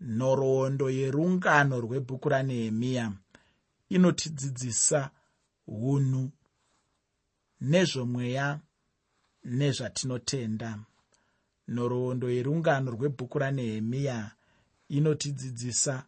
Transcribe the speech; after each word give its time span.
nhoroondo 0.00 0.90
yerungano 0.90 1.80
rwebhuku 1.80 2.28
ranehemiya 2.28 3.12
inotidzidzisa 3.88 5.10
unhu 5.66 6.30
nezvomweya 7.60 8.60
nezvatinotenda. 9.44 10.78
Nhoroondo 11.68 12.30
yerungano 12.30 12.90
rwebhuku 12.90 13.38
ranehemiya 13.38 14.30
inotidzidzisa 14.88 16.06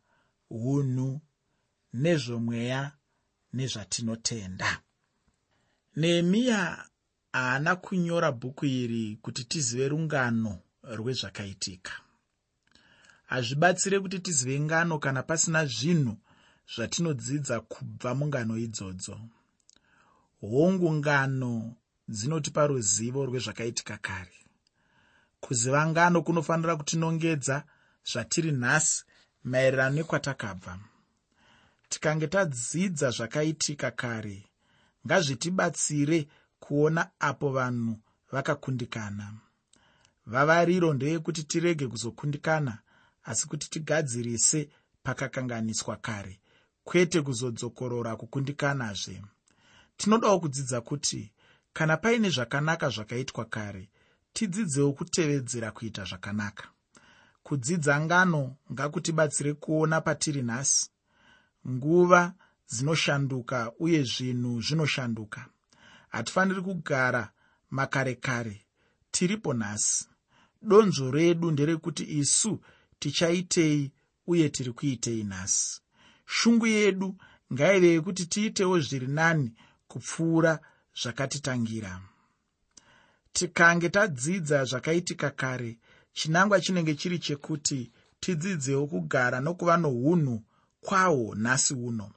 unhu 0.50 1.20
nezvomweya 1.92 2.92
nezvatinotenda. 3.52 4.82
Nehemiya 5.96 6.86
haana 7.32 7.76
kunyora 7.76 8.32
bhuku 8.32 8.66
iri 8.66 9.16
kuti 9.22 9.44
tizive 9.44 9.88
rungano 9.88 10.58
rwezvakaitika 10.82 11.92
hazvibatsire 13.30 14.00
kuti 14.00 14.18
tizive 14.18 14.60
ngano 14.60 14.98
kana 14.98 15.22
pasina 15.22 15.66
zvinhu 15.66 16.16
zvatinodzidza 16.74 17.60
kubva 17.60 18.14
mungano 18.14 18.58
idzodzo. 18.58 19.20
Hongu 20.40 20.92
ngano 20.92 21.74
dzinotipa 22.08 22.66
ruzivo 22.66 23.26
rwezvakaitika 23.26 23.96
kare. 23.96 24.38
Kuziva 25.40 25.86
ngano 25.86 26.22
kunofanira 26.22 26.76
kutinongedza 26.76 27.56
zvatiri 28.10 28.52
nhasi 28.52 29.04
maererano 29.44 29.94
nekwatakabva 29.94 30.78
tikange 31.88 32.26
tadzidza 32.26 33.10
zvakaitika 33.10 33.90
kare 33.90 34.38
ngazvitibatsire 35.06 36.28
kuona 36.60 37.02
apo 37.20 37.48
vanhu 37.56 37.94
vakakundikana. 38.32 39.26
Vavariro 40.26 40.94
ndeyekuti 40.94 41.42
tirege 41.44 41.86
kuzokundikana 41.86 42.78
asi 43.30 43.44
kuti 43.48 43.66
tigadzirise 43.70 44.60
pakakanganiswa 45.02 45.96
kare 45.96 46.34
kwete 46.84 47.18
kuzodzokorora 47.22 48.16
kukundikanazve 48.16 49.22
tinodawo 49.96 50.40
kudzidza 50.40 50.80
kuti 50.80 51.32
kana 51.72 51.96
paine 51.96 52.28
zvakanaka 52.30 52.88
zvakaitwa 52.88 53.44
kare 53.44 53.88
tidzidzewo 54.32 54.92
kutevedzera 54.92 55.70
kuita 55.70 56.04
zvakanaka. 56.04 56.64
Kudzidza 57.42 58.00
ngano 58.00 58.56
ngakutibatsire 58.72 59.52
kuona 59.54 60.00
patiri 60.00 60.42
nhasi. 60.42 60.90
Nguva 61.68 62.34
dzinoshanduka 62.70 63.72
uye 63.78 64.02
zvinhu 64.02 64.60
zvinoshanduka. 64.60 65.40
Hatifaniri 66.08 66.62
kugara 66.62 67.32
makare 67.70 68.14
kare 68.14 68.66
tiripo 69.10 69.54
nhasi. 69.54 70.08
Donzvo 70.62 71.10
redu 71.10 71.50
nderekuti 71.50 72.04
isu 72.18 72.60
tichaitei 73.00 73.92
uye 74.26 74.48
tiri 74.48 74.72
kuitei 74.72 75.24
nhasi. 75.24 75.80
Shungu 76.26 76.66
yedu 76.66 77.16
ngaive 77.52 77.88
yekuti 77.88 78.26
tiitewo 78.26 78.80
zviri 78.80 79.06
nani 79.06 79.52
kupfuura 79.88 80.58
zvakatitangira. 81.02 82.00
Tikange 83.32 83.88
tadzidza 83.88 84.64
zvakaitika 84.64 85.30
kare 85.30 85.78
chinangwa 86.12 86.60
chinenge 86.60 86.94
chiri 86.94 87.18
chekuti 87.18 87.92
tidzidzewo 88.20 88.86
kugara 88.86 89.40
nokuva 89.40 89.76
nounhu 89.76 90.42
kwahwo 90.80 91.34
nhasi 91.34 91.74
uno. 91.74 92.10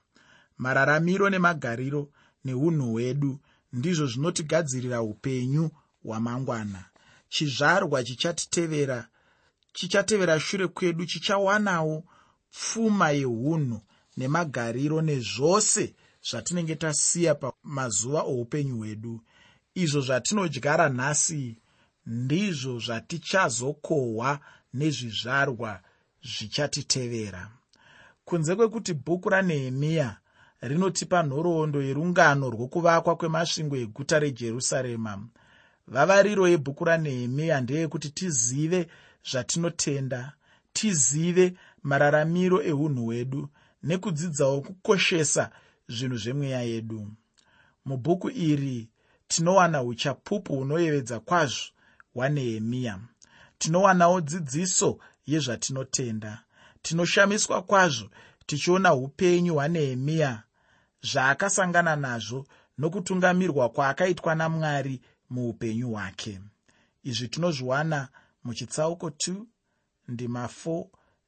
Mararamiro 0.58 1.30
nemagariro 1.30 2.12
neunhu 2.45 2.92
hwedu 2.92 3.40
ndizvo 3.73 4.06
zvinotigadzirira 4.08 5.02
upenyu 5.02 5.72
hwamangwana. 6.03 6.86
Chizvarwa 7.30 8.03
chichatitevera 8.03 9.08
chichatevera 9.74 10.40
shure 10.40 10.68
kwedu 10.68 11.06
chichawanawo 11.06 12.04
pfuma 12.52 13.12
yeunhu 13.12 13.82
nemagariro 14.18 15.02
nezvose 15.02 15.96
zvatinenge 16.30 16.76
tasiya 16.76 17.36
pamazuva 17.36 18.22
oupenyu 18.22 18.78
hwedu. 18.78 19.22
Izvo 19.75 20.02
zvatinodyara 20.02 20.90
nhasi 20.90 21.58
ndizvo 22.06 22.80
zvatichazokohwa 22.80 24.40
nezvizvarwa 24.74 25.80
zvichatitevera. 26.24 27.52
Kunze 28.26 28.56
kwekuti 28.56 28.94
bhuku 28.94 29.30
ranehemiya 29.30 30.18
rinotipa 30.62 31.24
nhoroondo 31.24 31.81
yerungano 31.81 32.50
rwokuvakwa 32.50 33.16
kwemasvingo 33.16 33.76
eguta 33.76 34.20
rejerusarema 34.20 35.14
vavariro 35.88 36.47
yebhuku 36.47 36.86
ranehemiya 36.86 37.62
ndeyekuti 37.62 38.09
tizive 38.09 38.88
zvatinotenda 39.29 40.34
tizive 40.73 41.53
mararamiro 41.84 42.57
eunhu 42.63 43.03
hwedu 43.06 43.50
nekudzidzawo 43.84 44.61
kukoshesa 44.61 45.51
zvinhu 45.88 46.17
zvemweya 46.17 46.61
yedu. 46.61 47.11
Mubhuku 47.85 48.29
iri 48.29 48.89
tinowana 49.28 49.84
uchapupu 49.84 50.56
hunoyevedza 50.56 51.19
kwazvo 51.19 51.66
hwanehemiya. 52.13 53.00
Tinowanawo 53.57 54.22
dzidziso 54.22 55.00
yezvatinotenda. 55.25 56.44
Tinoshamiswa 56.81 57.61
kwazvo 57.61 58.09
tichiona 58.45 58.94
upenyu 58.94 59.53
hwanehemiya 59.53 60.44
zvaakasangana 61.01 61.95
nazvo 61.95 62.45
nokutungamirwa 62.78 63.69
kwaakaitwa 63.69 64.35
namwari 64.35 65.01
muupenyu 65.29 65.90
hwake. 65.90 66.41
Izvi 67.03 67.28
tinozviwana 67.28 68.07
muchitsauko 68.44 69.08
2 69.09 69.46
ndima 70.08 70.46
4 70.46 70.86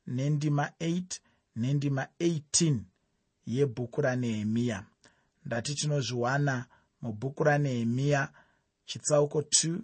nendima 0.07 0.71
8 0.79 1.19
nendima 1.55 2.07
18 2.19 2.79
yebhuku 3.45 4.01
ranehemiya 4.01 4.85
ndati 5.45 5.75
tinozviwana 5.75 6.65
mubhuku 7.01 7.43
ranehemiya 7.43 8.33
chitsauko 8.85 9.39
2 9.39 9.79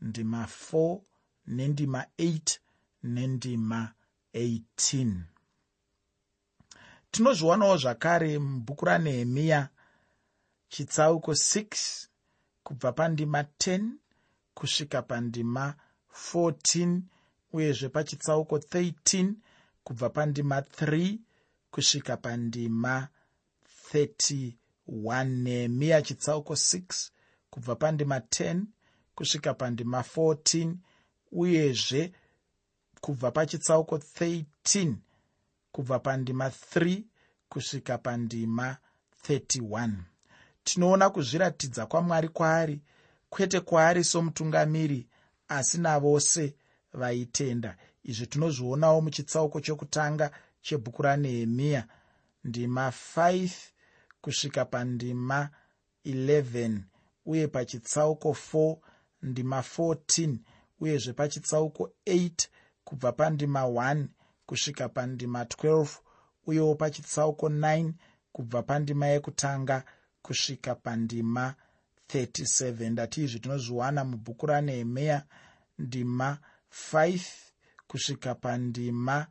ndima 0.00 0.48
4 0.72 1.00
nendima 1.46 2.04
8 2.18 2.58
nendima 3.02 3.94
18 4.34 5.20
tinozviwanawo 7.10 7.76
zvakare 7.76 8.38
mubhuku 8.38 8.84
ranehemiya 8.84 9.68
chitsauko 10.68 11.32
6 11.32 12.06
kubva 12.62 12.92
pandima 12.92 13.42
10 13.42 13.90
kusvika 14.54 15.02
pandima 15.02 15.74
14 16.12 17.00
uyezve 17.52 17.88
pachitsauko 17.88 18.56
13 18.56 19.32
kubva 19.84 20.10
pandima 20.10 20.60
3 20.60 21.18
kusvika 21.70 22.16
pandima 22.16 23.08
31 23.92 25.24
nehemiya 25.24 26.02
chitsauko 26.02 26.52
6 26.54 27.10
kubva 27.50 27.74
pandima 27.76 28.18
10 28.18 28.62
kusvika 29.14 29.54
pandima 29.54 30.00
14 30.00 30.74
uyezve 31.32 32.12
kubva 33.00 33.30
pachitsauko 33.30 33.96
13 33.96 34.94
kubva 35.72 35.98
pandima 35.98 36.48
3 36.48 37.02
kusvika 37.48 37.98
pandima 37.98 38.76
31 39.28 39.90
tinoona 40.64 41.10
kuzviratidza 41.10 41.86
kwamwari 41.86 42.28
kwaari 42.28 42.80
kwete 43.30 43.60
kwaari 43.60 44.04
somutungamiri 44.04 45.08
asi 45.48 45.78
navose 45.78 46.54
vaitenda. 46.92 47.76
Izvi 48.02 48.26
tinozvionawo 48.26 49.00
muchitsauko 49.00 49.60
chokutanga 49.60 50.30
chebhuku 50.60 51.02
ranehemiya 51.02 51.88
ndima 52.44 52.92
5 53.16 53.50
kusvika 54.20 54.64
pandima 54.64 55.50
11 56.06 56.80
uye 57.26 57.48
pachitsauko 57.48 58.30
4 58.52 58.76
ndima 59.22 59.60
14 59.60 60.36
uyezve 60.80 61.12
pachitsauko 61.12 61.90
8 62.06 62.30
kubva 62.84 63.12
pandima 63.12 63.62
1 63.62 64.06
kusvika 64.46 64.88
pandima 64.88 65.44
12 65.44 65.88
uyewo 66.46 66.74
pachitsauko 66.74 67.48
9 67.48 67.92
kubva 68.32 68.62
pandima 68.62 69.06
yekutanga 69.06 69.84
kusvika 70.22 70.74
pandima 70.74 71.54
37 72.08 72.90
ndati 72.90 73.24
izvi 73.24 73.40
tinozviwana 73.40 74.04
mubhuku 74.04 74.46
ranehemiya 74.46 75.24
ndima 75.78 76.38
5 76.92 77.20
kusvika 77.88 78.34
pandima 78.34 79.26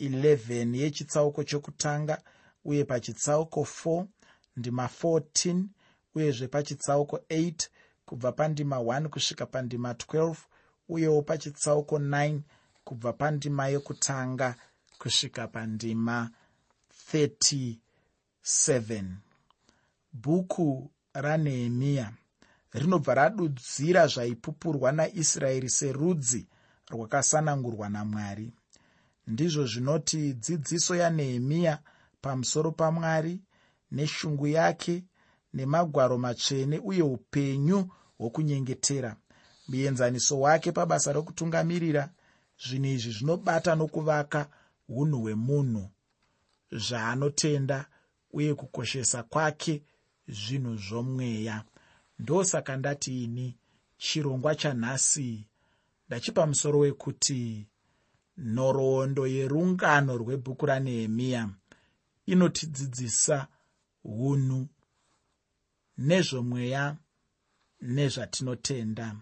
11 0.00 0.76
yechitsauko 0.76 1.44
chokutanga 1.44 2.22
uye 2.64 2.84
pachitsauko 2.84 3.60
4 3.60 4.06
ndima 4.56 4.90
14 5.02 5.64
uyezve 6.14 6.48
pachitsauko 6.48 7.16
8 7.16 7.68
kubva 8.06 8.32
pandima 8.32 8.76
1 8.76 9.08
kusvika 9.08 9.46
pandima 9.46 9.92
12 9.92 10.36
uyewo 10.88 11.22
pachitsauko 11.22 11.98
9 11.98 12.40
kubva 12.84 13.12
pandima 13.12 13.68
yekutanga 13.68 14.54
kusvika 14.98 15.48
pandima 15.48 16.30
37 17.12 17.76
bhuku 20.12 20.90
ranehemiya 21.14 22.12
rinobva 22.72 23.14
radudzira 23.14 24.06
zvaipupurwa 24.06 24.92
naisraeri 24.92 25.70
serudzi 25.70 26.46
rwakasanangurwa 26.90 27.88
namwari. 27.88 28.52
Ndizvo 29.26 29.66
zvinoti 29.66 30.32
dzidziso 30.34 30.94
yanehemiya 30.96 31.78
pamusoro 32.20 32.72
pamwari 32.72 33.40
neshungu 33.90 34.46
yake 34.46 35.04
nemagwaro 35.54 36.18
matsvene 36.18 36.78
uye 36.78 37.02
upenyu 37.02 37.88
hwokunyengetera. 38.18 39.16
Muenzaniso 39.68 40.40
wake 40.40 40.72
pabasa 40.72 41.12
rokutungamirira 41.12 42.10
zvinhu 42.66 42.86
izvi 42.86 43.10
zvinobata 43.12 43.74
nokuvaka 43.74 44.48
unhu 44.88 45.20
hwemunhu. 45.20 45.88
Zvaanotenda 46.72 47.86
uye 48.32 48.54
kukoshesa 48.54 49.22
kwake 49.22 49.82
zvinhu 50.28 50.76
zvomweya. 50.76 51.64
Ndosaka 52.18 52.76
ndati 52.76 53.24
ini 53.24 53.56
chirongwa 53.98 54.54
chanhasi 54.54 55.44
ndachipa 56.06 56.46
musoro 56.46 56.78
wekuti 56.78 57.66
nhoroondo 58.38 59.26
yerungano 59.26 60.16
rwebhuku 60.16 60.66
ranehemiya 60.66 61.48
inotidzidzisa 62.26 63.48
unhu 64.04 64.68
nezvomweya 65.98 66.96
nezvatinotenda. 67.80 69.16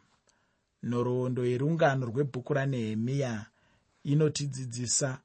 Nhoroondo 0.82 1.47
yerungano 1.47 2.06
rwebhuku 2.06 2.55
ranehemiya 2.55 3.47
inotidzidzisa 4.05 5.20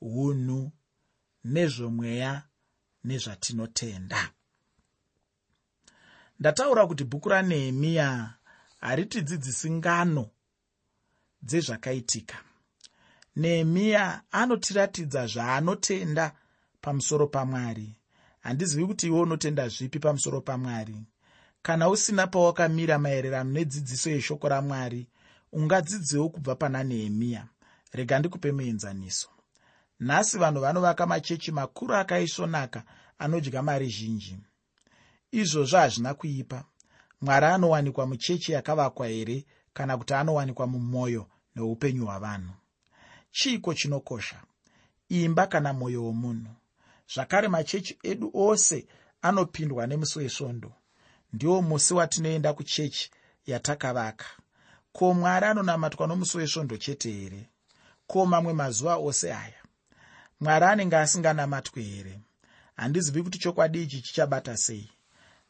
unhu 0.00 0.72
nezvomweya 1.44 2.42
nezvatinotenda 3.04 4.32
ndataura 6.40 6.86
kuti 6.86 7.04
bhuku 7.04 7.28
ranehemiya 7.28 8.34
haritidzidzisi 8.80 9.70
ngano 9.70 10.30
dzezvakaitika. 11.42 12.36
Nehemiya 13.36 14.22
anotiratidza 14.30 15.26
zvaanotenda 15.26 16.32
pamusoro 16.80 17.26
pamwari. 17.26 17.96
Handizivi 18.40 18.86
kuti 18.86 19.06
iwe 19.06 19.20
unotenda 19.20 19.68
zvipi 19.68 19.98
pamusoro 19.98 20.40
pamwari. 20.40 20.96
Kana 21.62 21.88
usina 21.88 22.26
pawakamira 22.26 22.98
maererano 22.98 23.50
nedzidziso 23.50 24.10
yeshoko 24.10 24.48
ramwari 24.48 25.06
ungadzidziwo 25.52 26.28
kubva 26.28 26.54
pana 26.54 26.84
nehemiya. 26.84 27.48
Rega 27.92 28.18
ndikupe 28.18 28.52
muenzaniso. 28.52 29.28
Nhasi 30.00 30.38
vanhu 30.38 30.60
vanovaka 30.60 31.06
machechi 31.06 31.52
makuru 31.52 31.94
akaisvonaka 31.94 32.84
anodya 33.18 33.62
mari 33.62 33.88
zhinji 33.88 34.38
izvozvo 35.40 35.78
hazvina 35.78 36.14
kuipa. 36.14 36.64
Mwari 37.20 37.46
anowanikwa 37.46 38.06
muchechi 38.06 38.52
yakavakwa 38.52 39.06
here 39.08 39.46
kana 39.72 39.96
kuti 39.98 40.14
anowanikwa 40.14 40.66
mumwoyo 40.66 41.26
neupenyu 41.54 42.04
hwavanhu? 42.06 42.52
Chiiko 43.30 43.74
chinokosha? 43.74 44.42
Imba 45.08 45.46
kana 45.46 45.72
mwoyo 45.72 46.04
womunhu? 46.04 46.50
Zvakare 47.14 47.48
machechi 47.48 47.98
edu 48.02 48.30
ose 48.34 48.86
anopindwa 49.22 49.86
nemusi 49.86 50.18
wesvondo 50.18 50.72
ndiwo 51.32 51.62
musi 51.62 51.94
watinoenda 51.94 52.52
kuchechi 52.52 53.10
yatakavaka. 53.46 54.24
Ko 54.92 55.14
mwari 55.14 55.46
anonamatwa 55.46 56.06
nomusi 56.06 56.38
wesvondo 56.38 56.76
chete 56.76 57.10
here? 57.12 57.48
Ko 58.06 58.26
mamwe 58.26 58.52
mazuva 58.52 58.96
ose 58.96 59.32
aya? 59.34 59.60
Mwari 60.40 60.64
anenge 60.64 60.96
asinganamatwe 60.96 61.82
here? 61.82 62.20
Handizivi 62.76 63.22
kuti 63.22 63.38
chokwadi 63.38 63.82
ichi 63.82 64.02
chichabata 64.02 64.56
sei 64.56 64.90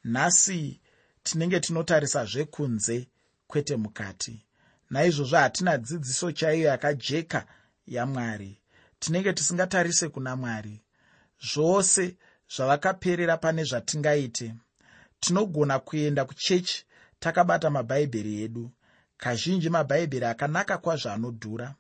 nhasi 0.05 0.81
tinenge 1.23 1.61
tinotarisa 1.61 2.25
zvekunze 2.25 3.09
kwete 3.47 3.77
mukati. 3.77 4.45
Naizvozvo 4.91 5.37
hatina 5.37 5.79
dzidziso 5.79 6.33
chaiyo 6.33 6.69
yakajeka 6.69 7.47
yamwari. 7.87 8.61
Tinenge 8.99 9.33
tisingatarise 9.33 10.09
kuna 10.09 10.37
mwari. 10.37 10.83
Zvose 11.53 12.17
zvavakaperera 12.57 13.37
pane 13.37 13.65
zvatingaite. 13.65 14.55
Tinogona 15.21 15.79
kuenda 15.79 16.25
kuchechi 16.25 16.85
takabata 17.19 17.71
mabhaibheri 17.71 18.43
edu. 18.43 18.71
Kazhinji 19.17 19.71
mabhaibheri 19.71 20.27
akanaka 20.27 20.79
kwazvo 20.79 21.11
anodhura. 21.11 21.75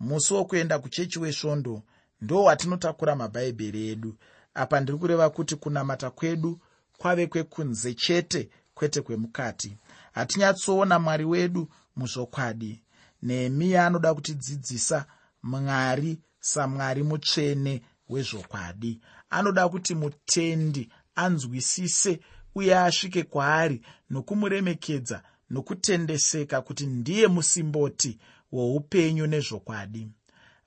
Musi 0.00 0.34
wokuenda 0.34 0.78
kuchechi 0.78 1.18
wesvondo 1.18 1.82
ndo 2.20 2.42
watinotakura 2.44 3.16
mabhaibheri 3.16 3.88
edu. 3.88 4.16
Apa 4.54 4.80
ndiri 4.80 4.98
kureva 4.98 5.30
kuti 5.30 5.56
kunamata 5.56 6.10
kwedu 6.10 6.60
kwave 7.00 7.26
kwekunze 7.26 7.94
chete 7.94 8.48
kwete 8.74 9.00
kwemukati. 9.02 9.76
Hatinyatsoona 10.12 10.98
mwari 10.98 11.24
wedu 11.24 11.68
muzvokwadi 11.96 12.82
nehemiya 13.22 13.86
anoda 13.86 14.14
kutidzidzisa 14.14 15.06
mwari 15.42 16.18
samwari 16.40 17.02
mutsvene 17.02 17.82
wezvokwadi. 18.08 19.00
Anoda 19.30 19.68
kuti 19.68 19.94
mutendi 19.94 20.88
anzwisise 21.14 22.20
uye 22.54 22.78
asvike 22.78 23.22
kwaari 23.22 23.82
nokumuremekedza 24.10 25.22
nokutendeseka 25.50 26.60
kuti 26.62 26.86
ndiye 26.86 27.28
musimboti 27.28 28.18
woupenyu 28.52 29.26
nezvokwadi. 29.26 30.08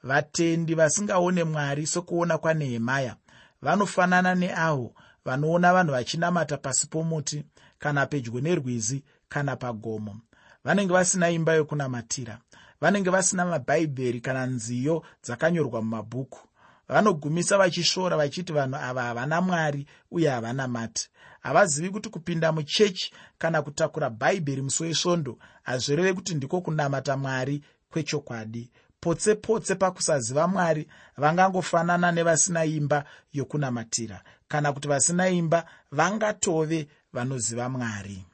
Vatendi 0.04 0.76
vasingaone 0.76 1.44
mwari 1.44 1.88
sokuona 1.88 2.38
kwanehemaya 2.38 3.16
vanofanana 3.62 4.36
neavo 4.36 4.96
vanoona 5.26 5.74
vanhu 5.74 5.92
vachinamata 5.92 6.58
pasi 6.58 6.88
pomuti 6.88 7.44
kana 7.80 8.06
pedyo 8.06 8.42
nerwizi 8.42 9.04
kana 9.30 9.56
pagomo. 9.56 10.20
Vanenge 10.64 10.94
vasina 10.94 11.30
imba 11.30 11.54
yokunamatira. 11.54 12.38
Vanenge 12.82 13.10
vasina 13.10 13.46
mabhaibheri 13.46 14.22
kana 14.22 14.46
nziyo 14.46 15.04
dzakanyorwa 15.24 15.82
mumabhuku. 15.82 16.40
Vanogumisa 16.88 17.58
vachisvora 17.58 18.18
vachiti 18.18 18.54
vanhu 18.54 18.76
ava 18.76 19.04
havana 19.04 19.42
mwari 19.42 19.88
uye 20.12 20.30
havanamati 20.30 21.10
havazivi 21.42 21.90
kuti 21.90 22.10
kupinda 22.10 22.52
muchechi 22.52 23.14
kana 23.38 23.62
kutakura 23.62 24.10
bhaibheri 24.10 24.62
musi 24.62 24.84
wesvondo 24.84 25.38
hazvireve 25.64 26.14
kuti 26.14 26.36
ndiko 26.36 26.62
kunamata 26.62 27.18
mwari 27.18 27.64
kwechokwadi. 27.90 28.72
Potse 29.00 29.36
potse 29.36 29.76
pakusaziva 29.76 30.48
mwari 30.48 30.88
vangangofanana 31.18 32.12
nevasina 32.12 32.66
imba 32.66 33.06
yokunamatira 33.34 34.24
kana 34.54 34.74
kuti 34.74 34.88
vasina 34.88 35.30
imba 35.30 35.66
vangatove 35.92 36.88
vanoziva 37.14 37.70
mwari. 37.70 38.26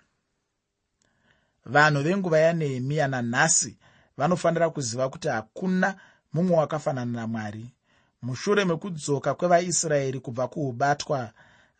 Vanhu 1.66 2.04
venguva 2.04 2.40
yanehemiya 2.40 3.08
nanhasi 3.08 3.78
vanofanira 4.18 4.70
kuziva 4.70 5.10
kuti 5.10 5.28
hakuna 5.28 5.96
mumwe 6.34 6.58
wakafanana 6.58 7.12
namwari. 7.12 7.66
Mushure 8.22 8.66
mekudzoka 8.66 9.34
kwevaisraeri 9.34 10.20
kubva 10.20 10.48
kuubatwa 10.48 11.32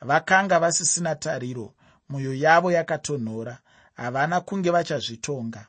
vakanga 0.02 0.60
vasisina 0.60 1.16
tariro 1.16 1.74
mwoyo 2.10 2.34
yavo 2.34 2.72
yakatonhora 2.72 3.58
havana 3.94 4.42
kunge 4.42 4.70
vachazvitonga. 4.72 5.66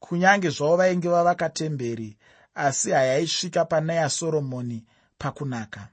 Kunyange 0.00 0.50
zvavo 0.50 0.76
vainge 0.76 1.08
vavaka 1.08 1.48
temberi 1.50 2.16
asi 2.54 2.90
hayaisvika 2.90 3.64
pana 3.64 3.92
yasoromoni 3.94 4.84
pakunaka 5.18 5.88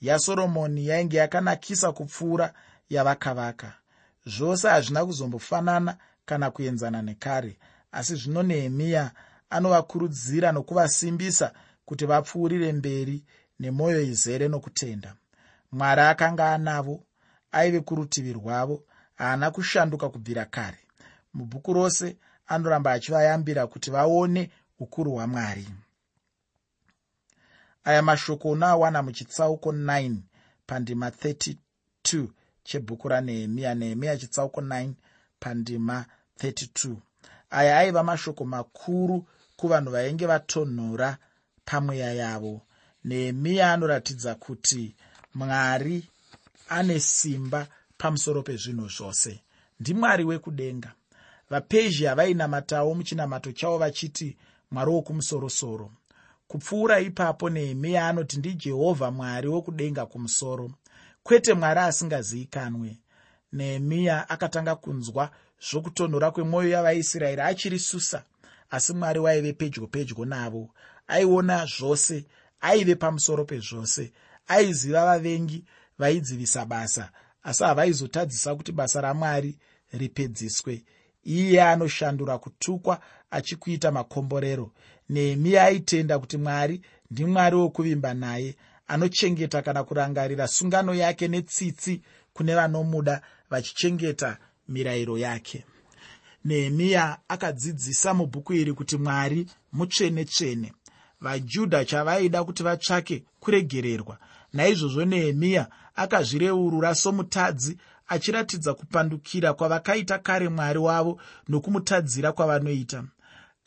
yasoromoni 0.00 0.86
yainge 0.86 1.16
yakanakisa 1.16 1.92
kupfuura 1.92 2.54
yavakavaka. 2.90 3.72
Zvose 4.26 4.68
hazvina 4.68 5.06
kuzombofanana 5.06 5.96
kana 6.26 6.50
kuenzana 6.50 7.02
nekare 7.02 7.56
asi 7.92 8.14
zvino 8.16 8.42
nehemiya 8.42 9.10
anovakurudzira 9.50 10.52
nokuvasimbisa 10.52 11.52
kuti 11.84 12.06
vapfuurire 12.06 12.72
mberi 12.72 13.24
nemwoyo 13.60 14.00
izere 14.02 14.48
nokutenda. 14.48 15.14
Mwari 15.72 16.00
akanga 16.00 16.52
anavo 16.54 17.04
aive 17.52 17.80
kurutivi 17.80 18.32
rwavo 18.32 18.84
haana 19.14 19.50
kushanduka 19.50 20.08
kubvira 20.08 20.44
kare. 20.44 20.78
Mubhuku 21.34 21.72
rose 21.72 22.16
anoramba 22.46 22.92
achivayambira 22.92 23.66
kuti 23.66 23.90
vaone 23.90 24.50
ukuru 24.78 25.12
hwamwari 25.12 25.66
aya 27.88 28.02
mashoko 28.02 28.50
unoawana 28.50 29.02
muchitsauko 29.02 29.72
9 29.72 30.16
pandima 30.66 31.08
32 31.08 31.56
chebhuku 32.64 33.08
ranehemiya 33.08 33.74
nehemiya 33.74 34.16
chitsauko 34.16 34.60
9 34.60 34.90
pandima 35.40 36.04
32 36.38 36.96
aya 37.50 37.78
aiva 37.78 38.02
mashoko 38.02 38.44
makuru 38.44 39.26
kuvanhu 39.56 39.90
vainge 39.90 40.26
vatonhora 40.26 41.18
pamweya 41.64 42.12
yavo. 42.12 42.60
Nehemiya 43.04 43.72
anoratidza 43.72 44.34
kuti 44.34 44.94
mwari 45.34 46.08
ane 46.68 47.00
simba 47.00 47.66
pamusoro 47.98 48.42
pezvinhu 48.42 48.88
zvose. 48.88 49.40
Ndimwari 49.80 50.24
wekudenga. 50.24 50.92
Vapezhia 51.50 52.14
vainamatawo 52.14 52.94
muchinamato 52.94 53.52
chavo 53.52 53.78
vachiti 53.78 54.36
mwari 54.70 54.90
wokumusoro-soro 54.90 55.90
kupfuura 56.48 57.00
ipapo 57.00 57.50
nehemiya 57.50 58.08
anoti 58.08 58.38
ndijehovha 58.38 59.10
mwari 59.10 59.48
wokudenga 59.48 60.06
kumusoro. 60.06 60.70
Kwete 61.22 61.54
mwari 61.54 61.80
asingazivikanwe. 61.80 62.96
Nehemiya 63.52 64.28
akatanga 64.30 64.76
kunzwa 64.76 65.30
zvokutonhora 65.70 66.30
kwemwoyo 66.30 66.68
yavaisraeri 66.68 67.40
achiri 67.40 67.78
susa 67.78 68.24
asi 68.70 68.92
mwari 68.92 69.18
waive 69.18 69.52
pedyo 69.52 69.86
pedyo 69.86 70.24
navo. 70.24 70.70
Aiona 71.06 71.66
zvose 71.66 72.24
aive 72.60 72.94
pamusoro 72.94 73.44
pezvose 73.44 74.12
aiziva 74.46 75.04
vavengi 75.04 75.64
vaidzivisa 75.98 76.64
basa 76.64 77.10
asi 77.42 77.64
havaizotadzisa 77.64 78.54
kuti 78.54 78.72
basa 78.72 79.00
ramwari 79.00 79.58
ripedziswe. 79.92 80.84
Iye 81.24 81.62
anoshandura 81.62 82.38
kutukwa 82.38 83.00
achikuita 83.30 83.90
makomborero 83.90 84.72
nehemiya 85.08 85.64
aitenda 85.64 86.18
kuti 86.18 86.36
mwari 86.36 86.80
ndimwari 87.10 87.56
wokuvimba 87.56 88.14
naye 88.14 88.56
anochengeta 88.88 89.62
kana 89.62 89.84
kurangarira 89.84 90.48
sungano 90.48 90.94
yake 90.94 91.28
netsitsi 91.28 92.02
kune 92.32 92.54
vanomuda 92.54 93.22
vachichengeta 93.50 94.38
mirayiro 94.68 95.18
yake. 95.18 95.64
Nehemiya 96.44 97.18
akadzidzisa 97.28 98.14
mubhuku 98.14 98.54
iri 98.54 98.72
kuti 98.72 98.96
mwari 98.96 99.46
mutsvene-tsvene. 99.72 100.72
Vajudha 101.20 101.84
chavaida 101.84 102.44
kuti 102.44 102.62
vatsvake 102.62 103.24
kuregererwa. 103.40 104.18
Naizvozvo 104.52 105.04
nehemiya 105.04 105.68
akazvireurura 105.96 106.94
somutadzi 106.94 107.78
achiratidza 108.08 108.74
kupandukira 108.74 109.52
kwavakaita 109.52 110.18
kare 110.18 110.48
mwari 110.48 110.78
wavo 110.78 111.20
nokumutadzira 111.48 112.32
kwavanoita 112.32 113.04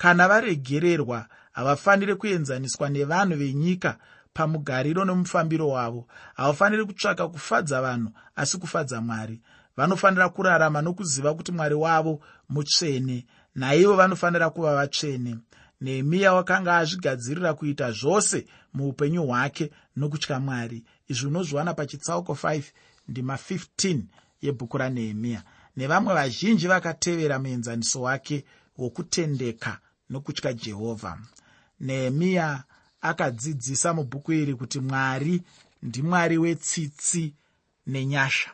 kana 0.02 0.28
varegererwa 0.28 1.26
havafaniri 1.52 2.16
kuenzaniswa 2.16 2.90
nevanhu 2.90 3.36
venyika 3.38 3.98
pamugariro 4.34 5.06
nomufambiro 5.06 5.70
wavo. 5.70 6.08
Havafaniri 6.34 6.86
kutsvaka 6.86 7.28
kufadza 7.28 7.82
vanhu 7.82 8.12
asi 8.36 8.58
kufadza 8.58 9.02
mwari. 9.02 9.42
Vanofanira 9.78 10.30
kurarama 10.30 10.82
nokuziva 10.82 11.34
kuti 11.34 11.52
mwari 11.52 11.76
wavo 11.76 12.22
mutsvene. 12.50 13.26
Naivo 13.56 13.96
vanofanira 13.96 14.50
kuva 14.50 14.76
vatsvene. 14.76 15.38
Nehemiya 15.82 16.34
wakanga 16.34 16.78
azvigadzirira 16.78 17.54
kuita 17.54 17.92
zvose 17.92 18.46
muupenyu 18.74 19.24
hwake 19.24 19.72
nokutya 19.96 20.40
mwari. 20.40 20.84
Izvi 21.08 21.28
unozviwana 21.28 21.74
pachitsauko 21.74 22.34
5 22.34 22.64
ndima 23.08 23.36
15 23.36 24.00
yebhuku 24.42 24.78
ranehemiya. 24.78 25.44
Nevamwe 25.78 26.14
vazhinji 26.14 26.68
vakatevera 26.68 27.40
muenzaniso 27.40 28.02
wake 28.02 28.46
wokutendeka 28.78 29.80
nokutya 30.12 30.54
jehovha 30.54 31.18
nehemiya 31.80 32.64
akadzidzisa 33.02 33.94
mubhuku 33.94 34.34
iri 34.34 34.56
kuti 34.56 34.80
mwari 34.80 35.42
ndimwari 35.84 36.38
wetsitsi 36.38 37.34
nenyasha. 37.88 38.52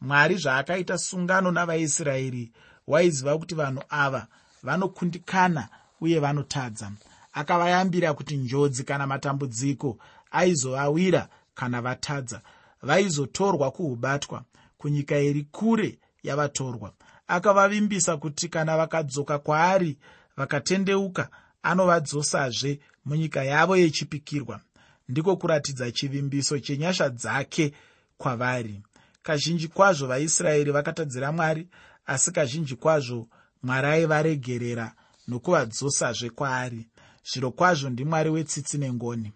Mwari 0.00 0.36
zvaakaita 0.36 0.98
sungano 0.98 1.50
navaisraeri 1.50 2.52
waiziva 2.86 3.38
kuti 3.38 3.54
vanhu 3.54 3.82
ava 3.88 4.26
vanokundikana 4.62 5.68
uye 6.00 6.18
vanotadza. 6.20 6.92
Akavayambira 7.32 8.14
kuti 8.14 8.36
njodzi 8.36 8.84
kana 8.84 9.06
matambudziko 9.06 9.98
aizovawira 10.30 11.28
kana 11.54 11.82
vatadza 11.82 12.40
vaizotorwa 12.82 13.70
kuubatwa 13.70 14.44
kunyika 14.78 15.18
iri 15.18 15.44
kure 15.44 15.98
yavatorwa. 16.22 16.92
Akavavimbisa 17.28 18.16
kuti 18.16 18.48
kana 18.48 18.76
vakadzoka 18.76 19.38
kwaari 19.38 19.98
vakatendeuka 20.38 21.28
anovadzosazve 21.62 22.80
munyika 23.04 23.44
yavo 23.44 23.76
yechipikirwa. 23.76 24.60
Ndiko 25.08 25.36
kuratidza 25.36 25.90
chivimbiso 25.92 26.58
chenyasha 26.58 27.08
dzake 27.08 27.72
kwavari. 28.18 28.82
Kazhinji 29.22 29.68
kwazvo 29.68 30.06
vaisraeri 30.06 30.70
vakatadzira 30.70 31.32
mwari 31.32 31.68
asi 32.06 32.32
kazhinji 32.32 32.76
kwazvo 32.76 33.28
mwari 33.62 33.86
aivaregerera 33.88 34.92
nokuvadzosazve 35.28 36.30
kwaari. 36.30 36.88
Zviro 37.32 37.50
kwazvo 37.50 37.90
ndimwari 37.90 38.30
wetsitsi 38.30 38.78
nengoni. 38.78 39.32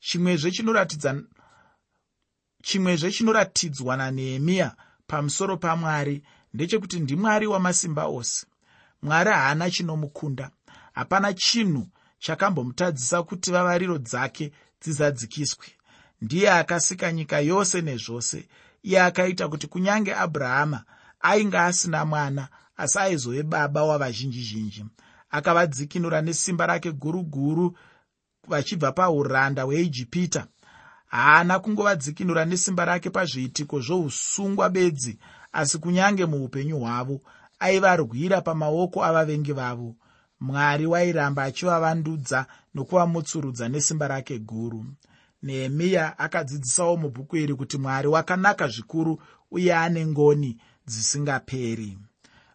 Chimwezve 0.00 0.50
chinoratidza 0.50 1.22
chimwezve 2.62 3.10
chinoratidzwa 3.12 3.96
nanehemiya 3.96 4.76
pamusoro 5.06 5.56
pamwari 5.56 6.22
ndechekuti 6.54 7.00
ndimwari 7.00 7.46
wamasimba 7.46 8.06
ose 8.06 8.46
mwari 9.02 9.30
haana 9.30 9.70
chinomukunda. 9.70 10.50
Hapana 10.92 11.32
chinhu 11.34 11.88
chakambomutadzisa 12.18 13.22
kuti 13.22 13.50
vavariro 13.50 13.98
dzake 13.98 14.52
dzizadzikiswe. 14.82 15.66
Ndiye 16.20 16.50
akasika 16.50 17.12
nyika 17.12 17.40
yose 17.40 17.80
nezvose. 17.80 18.48
Iye 18.82 19.02
akaita 19.02 19.48
kuti 19.48 19.66
kunyange 19.66 20.14
abrahama 20.14 20.84
ainge 21.20 21.58
asina 21.58 22.04
mwana 22.04 22.48
asi 22.76 22.98
aizove 22.98 23.42
baba 23.42 23.82
wavazhinji 23.84 24.42
zhinji 24.42 24.84
akavadzikinura 25.30 26.22
nesimba 26.22 26.66
rake 26.66 26.92
guru 26.92 27.22
guru 27.22 27.76
vachibva 28.48 28.92
pauranda 28.92 29.62
hweijipita. 29.62 30.46
Haana 31.06 31.58
kungovadzikinura 31.58 32.44
nesimba 32.44 32.84
rake 32.84 33.10
pazviitiko 33.10 33.80
zvousungwa 33.80 34.70
bedzi 34.70 35.18
asi 35.52 35.78
kunyange 35.78 36.26
muupenyu 36.26 36.78
hwavo 36.78 37.20
aivarwira 37.58 38.40
pamaoko 38.40 39.04
avavengi 39.04 39.52
vavo. 39.52 39.94
Mwari 40.40 40.86
wairamba 40.86 41.42
achivavandudza 41.44 42.46
nokuvamutsurudza 42.74 43.68
nesimba 43.68 44.08
rake 44.08 44.38
guru. 44.38 44.84
Nehemiya 45.42 46.18
akadzidzisawo 46.18 46.96
mubhuku 46.96 47.36
iri 47.36 47.54
kuti 47.54 47.78
mwari 47.78 48.08
wakanaka 48.08 48.68
zvikuru 48.68 49.22
uye 49.50 49.74
ane 49.74 50.06
ngoni 50.06 50.58
dzisingaperi. 50.86 51.98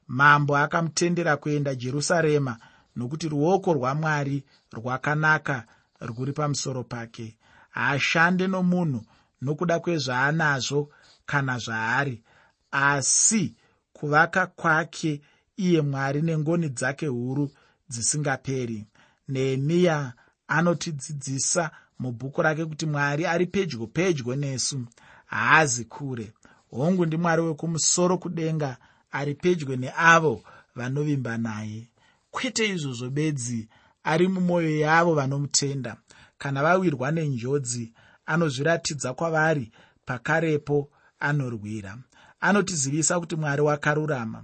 Mambo 0.07 0.57
akamutendera 0.57 1.37
kuenda 1.37 1.75
jerusarema 1.75 2.57
nokuti 2.95 3.29
ruoko 3.29 3.73
rwamwari 3.73 4.43
rwakanaka 4.73 5.65
rwuri 6.01 6.33
pamusoro 6.33 6.83
pake. 6.83 7.37
Haashande 7.69 8.47
nomunhu 8.47 9.01
nokuda 9.41 9.79
kwezvaanazvo 9.79 10.89
kana 11.25 11.57
zvaari 11.57 12.23
asi 12.71 13.55
kuvaka 13.93 14.47
kwake 14.47 15.21
iye 15.57 15.81
mwari 15.81 16.21
nengoni 16.21 16.69
dzake 16.69 17.07
huru 17.07 17.51
dzisingaperi. 17.89 18.85
Nehemiya 19.27 20.13
anotidzidzisa 20.47 21.71
mubhuku 21.99 22.41
rake 22.41 22.65
kuti 22.65 22.85
mwari 22.85 23.25
ari 23.25 23.45
pedyo 23.45 23.87
pedyo 23.87 24.35
nesu 24.35 24.85
haazi 25.25 25.85
kure. 25.85 26.33
Hongu 26.71 27.05
ndimwari 27.05 27.41
wekumusoro 27.41 28.17
kudenga 28.17 28.77
ari 29.11 29.35
pedyo 29.35 29.75
neavo 29.75 30.43
vanovimba 30.75 31.37
naye. 31.37 31.87
Kwete 32.31 32.69
izvozvo 32.69 33.09
bedzi 33.09 33.67
ari 34.03 34.27
mumwoyo 34.27 34.79
yavo 34.79 35.13
vanomutenda. 35.15 35.97
Kana 36.37 36.63
vawirwa 36.63 37.11
nenjodzi 37.11 37.93
anozviratidza 38.25 39.13
kwavari 39.13 39.71
pakarepo 40.05 40.89
anorwira 41.19 41.97
anotizivisa 42.43 43.19
kuti 43.19 43.35
mwari 43.35 43.61
wakarurama. 43.61 44.43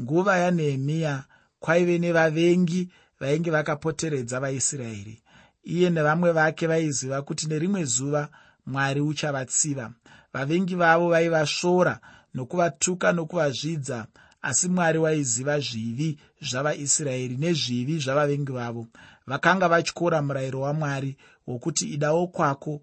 Nguva 0.00 0.36
yanehemiya 0.36 1.24
kwaive 1.60 1.98
nevavengi 1.98 2.88
vainge 3.20 3.50
vakapoteredza 3.50 4.40
vaisraeri. 4.40 5.22
Iye 5.64 5.90
nevamwe 5.90 6.32
vake 6.32 6.66
vaiziva 6.66 7.22
kuti 7.22 7.46
nerimwe 7.46 7.84
zuva 7.84 8.28
mwari 8.66 9.00
uchavatsiva. 9.00 9.92
Vavengi 10.32 10.74
vavo 10.74 11.08
vaivasvora 11.08 12.00
nokuvatuka 12.34 13.12
nokuvazvidza 13.12 14.06
asi 14.42 14.68
mwari 14.68 14.98
waiziva 14.98 15.60
zvivi 15.60 16.18
zvavaisraeri 16.42 17.36
nezvivi 17.36 17.98
zvavavengi 17.98 18.52
vavo. 18.52 18.86
Vakanga 19.26 19.68
vatyora 19.68 20.22
murayiro 20.22 20.60
wamwari 20.60 21.16
wokuti 21.46 21.88
idawo 21.88 22.26
kwako 22.26 22.80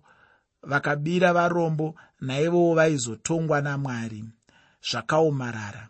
vakabira 0.63 1.33
varombo 1.33 1.95
naivowo 2.21 2.75
vaizotongwa 2.75 3.61
namwari 3.61 4.23
zvakaomarara. 4.91 5.89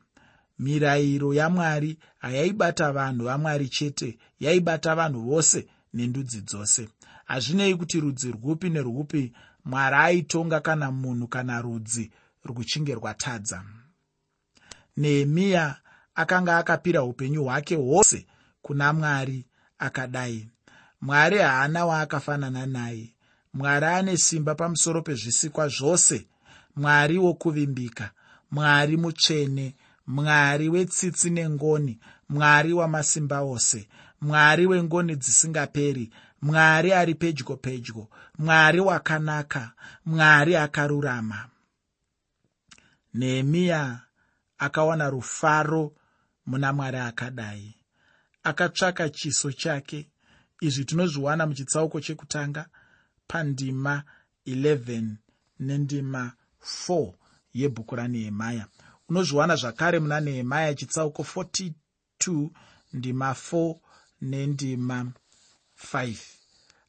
Mirayiro 0.59 1.33
yamwari 1.33 1.97
hayaibata 2.19 2.91
vanhu 2.91 3.25
vamwari 3.25 3.69
chete 3.69 4.17
yaibata 4.39 4.95
vanhu 4.95 5.21
vose 5.21 5.67
nendudzi 5.93 6.41
dzose. 6.41 6.89
Hazvinei 7.25 7.75
kuti 7.75 7.99
rudzi 7.99 8.31
rwupi 8.31 8.69
nerwupi 8.69 9.33
mwari 9.65 9.95
aitonga 9.95 10.59
kana 10.59 10.91
munhu 10.91 11.27
kana 11.27 11.61
rudzi 11.61 12.11
rwuchinge 12.45 12.95
rwatadza. 12.95 13.63
Nehemiya 14.97 15.75
akanga 16.15 16.57
akapira 16.57 17.03
upenyu 17.03 17.43
hwake 17.43 17.75
hwose 17.75 18.25
kuna 18.61 18.93
mwari 18.93 19.45
akadai. 19.79 20.49
Mwari 21.01 21.37
haana 21.37 21.85
waakafanana 21.85 22.65
naye. 22.65 23.15
Mwari 23.53 23.85
ane 23.85 24.17
simba 24.17 24.55
pamusoro 24.55 25.01
pezvisikwa 25.01 25.67
zvose. 25.67 26.27
Mwari 26.75 27.17
wokuvimbika 27.17 28.11
mwari 28.55 28.97
mutsvene 28.97 29.75
mwari 30.07 30.69
wetsitsi 30.69 31.29
nengoni 31.29 31.93
mwari 32.29 32.73
wamasimba 32.73 33.37
ose 33.41 33.79
mwari 34.21 34.65
wengoni 34.71 35.15
dzisingaperi 35.15 36.05
mwari 36.41 36.89
ari 36.93 37.15
pedyo 37.15 37.55
pedyo 37.65 38.07
mwari 38.37 38.79
wakanaka 38.79 39.63
mwari 40.05 40.55
akarurama. 40.55 41.49
Nehemiya 43.13 44.01
akawana 44.57 45.09
rufaro 45.09 45.83
muna 46.45 46.73
mwari 46.73 46.97
akadai. 46.97 47.75
Akatsvaka 48.43 49.09
chiso 49.09 49.51
chake 49.51 50.09
izvi 50.61 50.85
tinozviwana 50.85 51.47
muchitsauko 51.47 52.01
chekutanga 52.01 52.65
pandima 53.27 54.03
11 54.47 55.03
nendima 55.59 56.33
4 56.87 57.13
yebhuku 57.59 57.95
ranehemaya 57.95 58.65
unozviwana 59.09 59.55
zvakare 59.55 59.99
muna 59.99 60.19
nehemaya 60.19 60.73
chitsauko 60.73 61.21
42 61.23 62.49
ndima 62.93 63.31
4 63.31 63.75
nendima 64.21 65.11
5 65.93 66.15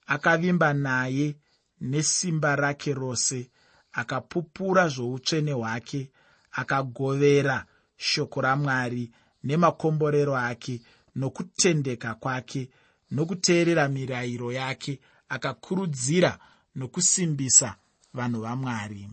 akavimba 0.06 0.72
naye 0.72 1.36
nesimba 1.80 2.56
rake 2.56 2.94
rose 2.94 3.50
akapupura 3.92 4.88
zvoutsvene 4.88 5.52
hwake 5.52 6.10
akagovera 6.52 7.66
shoko 7.96 8.40
ramwari 8.40 9.10
nemakomborero 9.44 10.36
ake 10.36 10.82
nokutendeka 11.16 12.14
kwake 12.14 12.70
nokuteerera 13.10 13.88
mirayiro 13.88 14.52
yake 14.52 15.00
akakurudzira 15.28 16.38
nokusimbisa 16.74 17.76
vanhu 18.14 18.40
vamwari 18.40 19.08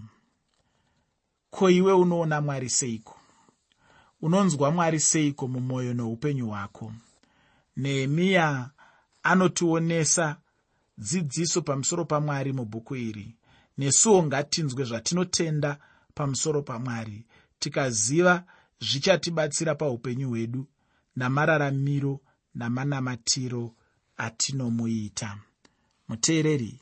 ko 1.54 1.70
iwe 1.70 1.94
unoona 1.94 2.42
mwari 2.42 2.70
seiko? 2.70 3.16
Unonzwa 4.22 4.72
mwari 4.72 5.00
seiko 5.00 5.48
mumwoyo 5.48 5.94
noupenyu 5.94 6.48
hwako? 6.48 6.94
Nehemiya 7.78 8.70
anotionesa 9.24 10.38
dzidziso 10.98 11.62
pamusoro 11.62 12.06
pamwari 12.06 12.54
mubhuku 12.54 12.96
iri. 12.96 13.36
Nesuwo 13.78 14.24
ngatinzwe 14.24 14.84
zvatinotenda 14.86 15.78
pamusoro 16.14 16.62
pamwari 16.62 17.26
tikaziva 17.60 18.44
zvichatibatsira 18.80 19.76
paupenyu 19.76 20.30
hwedu 20.30 20.68
namararamiro 21.16 22.20
namanamatiro 22.56 23.74
atinomuita. 24.18 25.38
Muteereri 26.08 26.82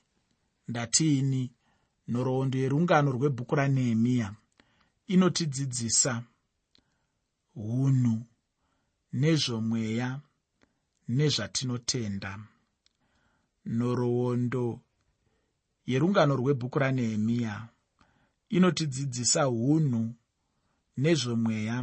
ndatiini? 0.68 1.52
Nhoroondo 2.10 2.58
yerungano 2.60 3.12
rwebhuku 3.12 3.56
ranehemiya 3.56 4.34
inotidzidzisa 5.14 6.24
unhu 7.56 8.16
nezvomweya 9.14 10.10
nezvatinotenda. 11.08 12.32
Nhoroondo 13.78 14.80
yerungano 15.92 16.34
rwebhuku 16.36 16.80
ranehemiya 16.80 17.68
inotidzidzisa 18.50 19.50
unhu 19.50 20.02
nezvomweya 20.98 21.78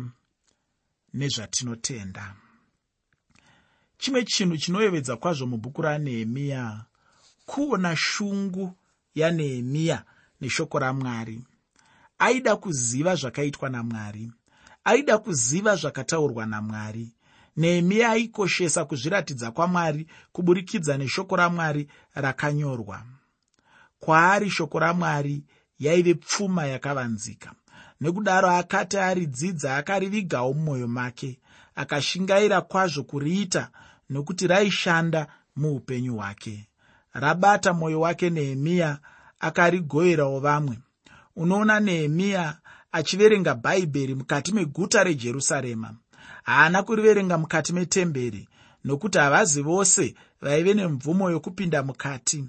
nezvatinotenda. 1.19 2.25
Chimwe 3.99 4.25
chinhu 4.25 4.57
chinoyevedza 4.57 5.17
kwazvo 5.17 5.47
mubhuku 5.47 5.83
ranehemiya 5.83 6.85
kuona 7.47 7.97
shungu 7.97 8.77
yanehemiya 9.15 10.05
neshoko 10.41 10.79
ramwari 10.79 11.45
aida 12.19 12.57
kuziva 12.57 13.15
zvakaitwa 13.15 13.69
namwari 13.69 14.31
aida 14.89 15.19
kuziva 15.19 15.77
zvakataurwa 15.77 16.47
namwari. 16.47 17.09
Nehemiya 17.57 18.11
aikoshesa 18.11 18.85
kuzviratidza 18.85 19.51
kwamwari 19.51 20.07
kuburikidza 20.33 20.97
neshoko 20.99 21.37
ramwari 21.37 21.89
rakanyorwa. 22.15 23.03
Kwaari 24.01 24.51
shoko 24.51 24.79
ramwari 24.79 25.43
yaive 25.79 26.15
pfuma 26.15 26.67
yakavanzika. 26.67 27.53
Nekudaro 28.01 28.51
akati 28.51 28.99
aridzidza 28.99 29.77
akarivigawo 29.77 30.53
mumwoyo 30.53 30.89
make 30.89 31.41
akashingaira 31.75 32.61
kwazvo 32.61 33.03
kuriita 33.03 33.71
nokuti 34.11 34.47
raishanda 34.47 35.27
muupenyu 35.57 36.15
hwake. 36.17 36.69
Rabata 37.13 37.73
mwoyo 37.73 38.01
wake 38.01 38.31
nehemiya 38.31 38.99
akarigoverawo 39.41 40.41
vamwe 40.41 40.79
unoona 41.39 41.81
nehemiya 41.81 42.59
achiverenga 42.93 43.55
bhaibheri 43.55 44.15
mukati 44.15 44.53
meguta 44.55 45.05
rejerusarema. 45.05 45.95
Haana 46.43 46.83
kuriverenga 46.83 47.39
mukati 47.39 47.73
metemberi 47.73 48.49
nokuti 48.85 49.19
havazi 49.19 49.63
vose 49.63 50.15
vaive 50.43 50.75
nemvumo 50.75 51.31
yokupinda 51.31 51.83
mukati. 51.83 52.45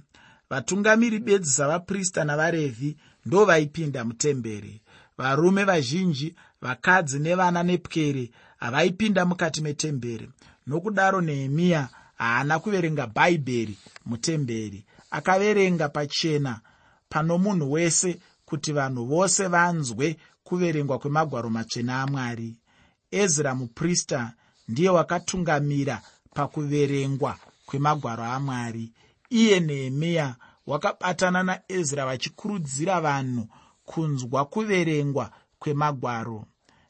Vatungamiri 0.49 1.19
bedzi 1.19 1.52
savaprista 1.52 2.23
navarevhi 2.23 2.97
ndo 3.25 3.45
vaipinda 3.45 4.04
mutemberi. 4.06 4.82
Varume 5.17 5.63
vazhinji 5.63 6.36
vakadzi 6.62 7.19
nevana 7.19 7.63
nepwere 7.63 8.32
havaipinda 8.58 9.25
mukati 9.25 9.62
metemberi. 9.62 10.30
Nokudaro 10.67 11.21
nehemiya 11.21 11.89
haana 12.17 12.60
kuverenga 12.60 13.08
bhaibheri 13.08 13.78
mutemberi. 14.06 14.86
Akaverenga 15.12 15.89
pachena 15.89 16.60
pano 17.10 17.38
munhu 17.38 17.71
wese 17.71 18.19
kuti 18.49 18.71
vanhu 18.73 19.05
vose 19.05 19.47
vanzwe 19.47 20.17
kuverengwa 20.43 20.99
kwemagwaro 20.99 21.49
matsvene 21.49 21.93
amwari. 21.93 22.57
Ezra 23.12 23.55
muprista 23.55 24.33
ndiye 24.67 24.89
wakatungamira 24.89 26.01
pakuverengwa 26.33 27.38
kwemagwaro 27.65 28.23
amwari. 28.23 28.91
Iye 29.29 29.59
nehemiya 29.59 30.35
wakabatana 30.67 31.43
naezra 31.43 32.05
vachikurudzira 32.05 33.01
vanhu 33.01 33.47
kunzwa 33.85 34.45
kuverengwa 34.45 35.31
kwemagwaro. 35.59 36.45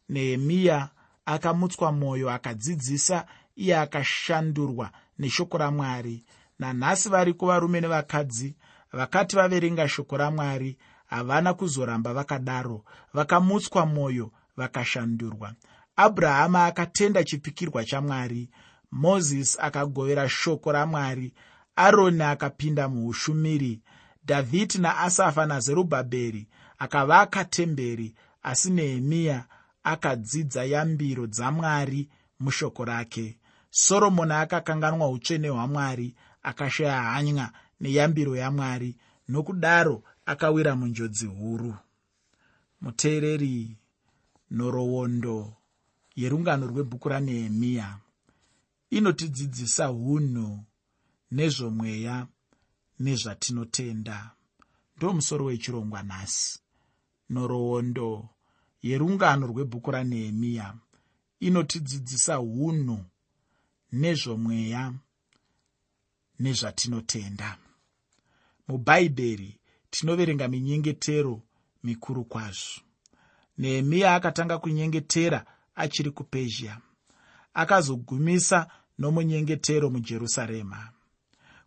Nehemiya 0.09 0.89
akamutswa 1.25 1.91
mwoyo 1.91 2.29
akadzidzisa 2.31 3.25
iye 3.55 3.77
akashandurwa 3.77 4.91
neshoko 5.19 5.57
ramwari. 5.57 6.23
Nanhasi 6.59 7.09
vari 7.09 7.33
kuvarume 7.33 7.81
nevakadzi 7.81 8.55
vakati 8.91 9.35
vaverenga 9.35 9.87
shoko 9.87 10.17
ramwari 10.17 10.77
havana 11.09 11.53
kuzoramba 11.53 12.13
vakadaro 12.13 12.83
vakamutswa 13.13 13.85
mwoyo 13.85 14.31
vakashandurwa. 14.57 15.53
Abrahama 15.95 16.65
akatenda 16.65 17.23
chipikirwa 17.23 17.85
chamwari 17.85 18.49
mozisi 18.91 19.57
akagovera 19.61 20.29
shoko 20.29 20.71
ramwari 20.71 21.33
aroni 21.75 22.23
akapinda 22.23 22.89
muushumiri. 22.89 23.81
Dhavhidhi 24.25 24.77
naasafa 24.77 25.45
nazerubhabheri 25.45 26.47
akavaka 26.77 27.45
temberi 27.45 28.15
asi 28.43 28.69
nehemiya 28.69 29.45
akadzidza 29.83 30.63
yambiro 30.63 31.27
dzamwari 31.27 32.09
mushoko 32.39 32.85
rake. 32.85 33.37
Soromoni 33.69 34.33
akakanganwa 34.33 35.09
utsvene 35.09 35.49
hwamwari 35.49 36.15
akashaya 36.43 37.01
hanya 37.03 37.51
neyambiro 37.81 38.35
yamwari 38.35 38.95
nokudaro 39.27 40.03
akawira 40.31 40.75
munjodzi 40.75 41.25
huru. 41.25 41.75
Muteereri 42.81 43.77
nhoroondo 44.51 45.55
yerungano 46.15 46.67
rwebhuku 46.67 47.09
ranehemiya 47.09 47.99
inotidzidzisa 48.89 49.91
unhu 49.91 50.63
nezvomweya 51.31 52.27
nezvatinotenda. 52.99 54.31
Ndomusoro 54.97 55.45
wechirongwa 55.45 56.03
nhasi 56.03 56.59
nhoroondo 57.29 58.29
yerungano 58.81 59.47
rwebhuku 59.47 59.91
ranehemiya 59.91 60.75
inotidzidzisa 61.39 62.39
unhu 62.39 63.05
nezvomweya 63.91 64.93
nezvatinotenda. 66.39 67.57
Mubhaibheri 68.67 69.58
tinoverenga 69.89 70.47
minyengetero 70.47 71.41
mikuru 71.83 72.23
kwazvo. 72.25 72.81
Nehemiya 73.57 74.15
akatanga 74.15 74.57
kunyengetera 74.57 75.45
achiri 75.75 76.11
kupezhia 76.11 76.77
akazogumisa 77.53 78.67
nomunyengetero 78.99 79.89
mujerusarema. 79.89 80.89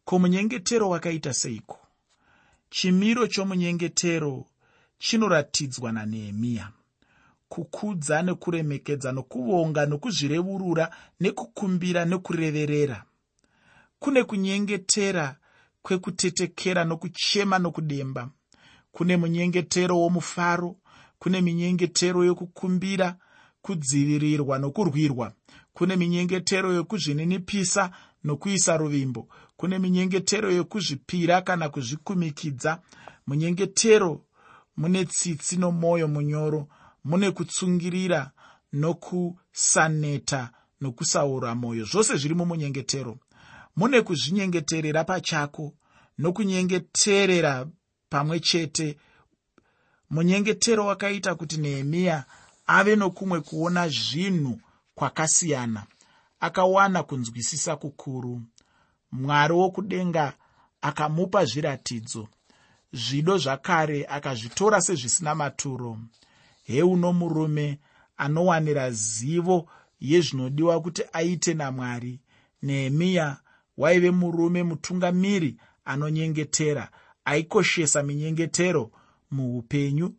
Ko 0.04 0.18
munyengetero 0.18 0.88
wakaita 0.88 1.32
seiko? 1.34 1.78
Chimiro 2.70 3.26
chomunyengetero 3.26 4.46
chinoratidzwa 4.98 5.92
nanehemiya 5.92 6.72
kukudza 7.48 8.22
nekuremekedza 8.22 9.12
nokuvonga 9.12 9.86
nokuzvireurura 9.86 10.90
nekukumbira 11.20 12.04
nekureverera. 12.04 13.04
Kune 13.98 14.24
kunyengetera 14.24 15.36
kwekutetekera 15.82 16.84
nokuchema 16.84 17.58
nokudemba. 17.58 18.30
Kune 18.92 19.16
munyengetero 19.16 20.00
womufaro 20.00 20.76
kune 21.18 21.40
minyengetero 21.40 22.24
yokukumbira 22.24 23.16
kudzivirirwa 23.62 24.58
nokurwirwa. 24.58 25.32
Kune 25.72 25.96
minyengetero 25.96 26.72
yokuzvininipisa 26.72 27.90
nokuisa 28.24 28.76
ruvimbo. 28.76 29.28
Kune 29.56 29.78
minyengetero 29.78 30.50
yokuzvipira 30.50 31.42
kana 31.42 31.68
kuzvikumikidza. 31.68 32.82
Munyengetero 33.26 34.24
mune 34.76 35.04
tsitsi 35.04 35.56
nomwoyo 35.56 36.08
munyoro 36.08 36.68
mune 37.04 37.30
kutsungirira 37.30 38.30
nokusaneta 38.72 40.50
nokusaura 40.80 41.54
mwoyo 41.54 41.84
zvose 41.84 42.16
zviri 42.16 42.34
mumunyengetero 42.34 43.18
mune 43.76 44.02
kuzvinyengeterera 44.02 45.04
pachako 45.04 45.74
nokunyengeterera 46.18 47.66
pamwe 48.08 48.40
chete. 48.40 48.96
Munyengetero 50.10 50.86
wakaita 50.86 51.34
kuti 51.34 51.56
nehemiya 51.56 52.24
ave 52.66 52.96
nokumwe 52.96 53.40
kuona 53.40 53.88
zvinhu 53.88 54.60
kwakasiyana 54.94 55.82
akawana 56.40 57.02
kunzwisisa 57.02 57.76
kukuru. 57.76 58.42
Mwari 59.12 59.52
wokudenga 59.52 60.32
akamupa 60.80 61.44
zviratidzo 61.44 62.28
zvido 62.92 63.38
zvakare 63.38 64.06
akazvitora 64.08 64.80
sezvisina 64.80 65.34
maturo. 65.34 65.98
Heuno 66.64 67.12
murume 67.12 67.78
anowanira 68.16 68.90
zivo 68.90 69.68
yezvinodiwa 70.00 70.80
kuti 70.80 71.02
aite 71.12 71.54
namwari 71.54 72.20
nehemiya 72.62 73.36
waive 73.76 74.10
murume 74.10 74.62
mutungamiri 74.62 75.56
anonyengetera 75.84 76.90
aikoshesa 77.24 78.02
minyengetero 78.02 78.90
muupenyu 79.30 80.14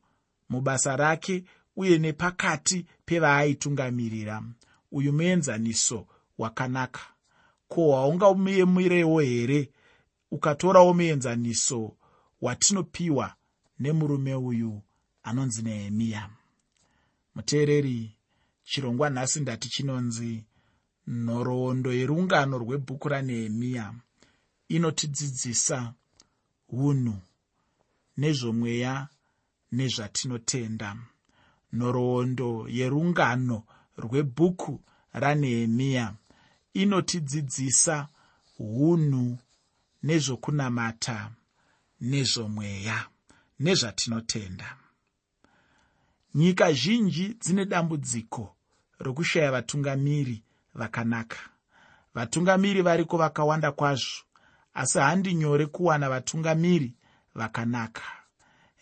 mubasa 0.50 0.96
rake 0.98 1.44
uye 1.76 1.98
nepakati 1.98 2.86
pevaaitungamirira. 3.06 4.44
Uyu 4.92 5.14
muenzaniso 5.14 6.08
wakanaka. 6.38 7.02
Ko 7.68 7.96
haungamuyemirewo 7.96 9.20
here? 9.22 9.70
Ukatorawo 10.32 10.94
muenzaniso 10.94 11.96
watinopiwa 12.42 13.36
nemurume 13.80 14.36
uyu 14.36 14.82
anonzi 15.24 15.62
nehemiya. 15.62 16.30
Muteereri 17.36 18.16
chirongwa 18.64 19.10
nhasi 19.10 19.40
ndati 19.40 19.70
chinonzi 19.70 20.44
nhoroondo 21.08 21.94
yerungano 21.94 22.58
rwebhuku 22.58 23.10
ranehemiya 23.10 23.94
inotidzidzisa 24.68 25.94
unhu 26.70 27.16
nezvomweya 28.18 29.08
nezvatinotenda. 29.72 30.98
Nhoroondo 31.74 32.68
yerungano 32.70 33.64
rwebhuku 33.98 34.82
ranehemiya 35.14 36.14
inotidzidzisa 36.74 38.08
unhu 38.60 39.38
nezvokunamata 40.04 41.32
nezvomweya 42.02 43.08
nezvatinotenda. 43.60 44.78
Nyika 46.36 46.74
zhinji 46.74 47.34
dzine 47.34 47.66
dambudziko 47.66 48.56
rokushaya 49.00 49.52
vatungamiri 49.52 50.44
vakanaka. 50.76 51.38
Vatungamiri 52.14 52.82
variko 52.82 53.18
vakawanda 53.18 53.72
kwazvo 53.72 54.24
asi 54.74 55.00
handi 55.00 55.34
nyore 55.34 55.66
kuwana 55.66 56.10
vatungamiri 56.10 56.94
vakanaka. 57.36 58.02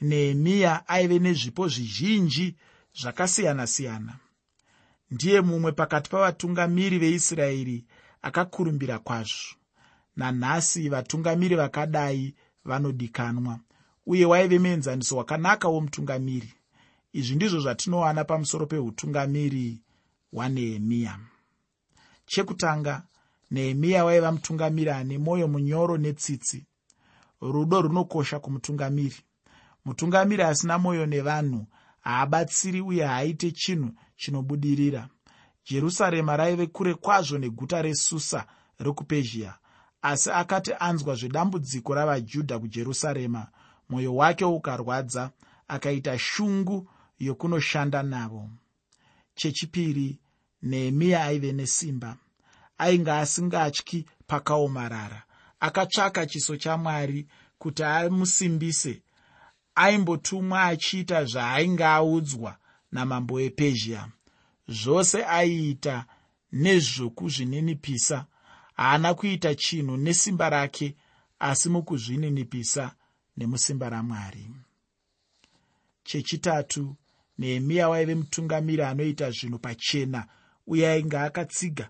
Nehemiya 0.01 0.87
aive 0.87 1.19
nezvipo 1.19 1.67
zvizhinji 1.67 2.55
zvakasiyana-siyana. 3.01 4.13
Ndiye 5.11 5.41
mumwe 5.41 5.71
pakati 5.71 6.09
pavatungamiri 6.09 6.99
veisraeri 6.99 7.85
akakurumbira 8.21 8.99
kwazvo. 8.99 9.55
Nanhasi 10.15 10.89
vatungamiri 10.89 11.55
vakadai 11.55 12.35
vanodikanwa 12.65 13.59
uye 14.05 14.25
waive 14.25 14.59
muenzaniso 14.59 15.17
wakanaka 15.17 15.67
womutungamiri. 15.67 16.53
Izvi 17.13 17.35
ndizvo 17.35 17.59
zvatinowana 17.59 18.23
pamusoro 18.23 18.65
peutungamiri 18.65 19.81
hwanehemiya 20.33 21.19
chekutanga 22.31 23.03
nehemiya 23.51 24.05
waiva 24.05 24.31
mutungamiri 24.31 24.89
ane 24.91 25.17
mwoyo 25.17 25.47
munyoro 25.47 25.97
netsitsi. 25.97 26.65
Rudo 27.41 27.81
runokosha 27.81 28.39
kumutungamiri. 28.39 29.19
Mutungamiri 29.85 30.43
asina 30.43 30.77
mwoyo 30.77 31.05
nevanhu 31.05 31.65
haabatsiri 31.99 32.81
uye 32.81 33.05
haaite 33.05 33.51
chinhu 33.51 33.91
chinobudirira. 34.15 35.07
Jerusarema 35.65 36.37
raive 36.37 36.67
kure 36.67 36.93
kwazvo 36.93 37.37
neguta 37.37 37.81
resusa 37.81 38.45
rekupezhia 38.79 39.53
asi 40.01 40.31
akati 40.31 40.71
anzwa 40.79 41.15
zvedambudziko 41.15 41.93
ravajudha 41.95 42.59
kujerusarema 42.59 43.47
mwoyo 43.89 44.15
wake 44.15 44.45
ukarwadza 44.45 45.31
akaita 45.67 46.19
shungu 46.19 46.89
yokunoshanda 47.19 48.03
navo. 48.03 48.49
Chechipiri 49.35 50.19
nehemiya 50.63 51.23
aive 51.25 51.51
nesimba. 51.51 52.17
Ainge 52.77 53.11
asingatyi 53.11 54.05
pakaomarara. 54.27 55.23
Akatsvaka 55.59 56.25
chiso 56.25 56.57
chamwari 56.57 57.27
kuti 57.57 57.83
amusimbise. 57.83 59.01
Aimbotumwa 59.75 60.63
achiita 60.63 61.25
zvaainge 61.25 61.85
audzwa 61.85 62.57
namambo 62.91 63.33
wepezhia 63.33 64.07
zvose 64.67 65.25
aiita 65.25 66.05
nezvokuzvininipisa. 66.51 68.25
Haana 68.73 69.13
kuita 69.13 69.55
chinhu 69.55 69.97
nesimba 69.97 70.49
rake 70.49 70.95
asi 71.39 71.69
mukuzvininipisa 71.69 72.95
nemusimba 73.37 73.89
ramwari. 73.89 74.51
Chechitatu 76.03 76.95
nehemiya 77.37 77.89
waive 77.89 78.15
mutungamiri 78.15 78.83
anoita 78.83 79.31
zvinhu 79.31 79.59
pachena 79.59 80.27
uye 80.71 80.85
ainge 80.91 81.17
akatsiga 81.17 81.89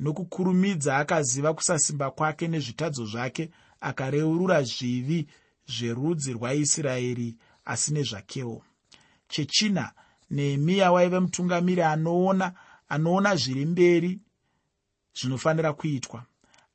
nokukurumidza 0.00 0.96
akaziva 1.02 1.54
kusasimba 1.54 2.10
kwake 2.10 2.48
nezvitadzo 2.48 3.04
zvake 3.12 3.44
akareurura 3.88 4.62
zvivi 4.62 5.20
zverudzi 5.74 6.30
rwaisraeri 6.36 7.28
asi 7.72 7.88
nezvakewo 7.94 8.58
chechina 9.32 9.84
nehemiya 10.30 10.92
waive 10.92 11.18
mutungamiri 11.20 11.82
anoona 11.82 12.46
anoona 12.88 13.36
zviri 13.36 13.64
mberi 13.66 14.20
zvinofanira 15.18 15.72
kuitwa. 15.72 16.24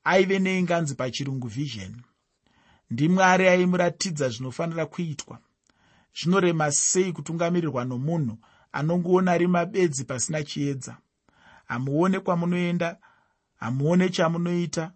Aive 0.03 0.39
neinganzi 0.39 0.95
pachirungu 0.95 1.47
vision. 1.47 2.01
Ndimwari 2.91 3.47
aimuratidza 3.47 4.29
zvinofanira 4.29 4.85
kuitwa. 4.85 5.39
Zvinorema 6.17 6.71
sei 6.71 7.13
kutungamirirwa 7.13 7.85
nomunhu 7.85 8.37
anongoona 8.71 9.37
rima 9.37 9.65
bedzi 9.65 10.03
pasina 10.03 10.43
chiedza 10.43 10.97
hamuone 11.67 12.19
kwamunoenda 12.19 12.97
hamuone 13.59 14.09
chamunoita. 14.09 14.91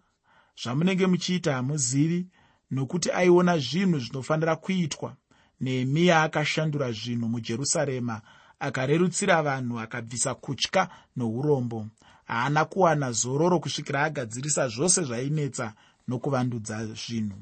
Zvamunenge 0.62 1.06
muchiita 1.06 1.54
hamuzivi 1.54 2.26
nokuti 2.70 3.10
aiona 3.10 3.58
zvinhu 3.58 3.98
zvinofanira 3.98 4.56
kuitwa. 4.56 5.16
Nehemiya 5.60 6.22
akashandura 6.22 6.92
zvinhu 6.92 7.28
mujerusarema 7.28 8.20
akarerutsira 8.60 9.42
vanhu 9.42 9.80
akabvisa 9.80 10.34
kutya 10.34 10.88
nourombo. 11.16 11.86
Haana 12.24 12.64
kuwana 12.64 13.12
zororo 13.12 13.60
kusvikira 13.60 14.02
agadzirisa 14.02 14.68
zvose 14.68 15.02
zvainetsa 15.02 15.74
nokuvandudza 16.08 16.86
zvinhu. 16.86 17.38